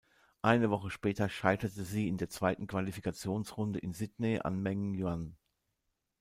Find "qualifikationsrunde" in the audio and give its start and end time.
2.65-3.77